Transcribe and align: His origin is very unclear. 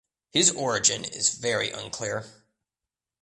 His 0.31 0.49
origin 0.49 1.05
is 1.05 1.29
very 1.29 1.69
unclear. 1.69 2.25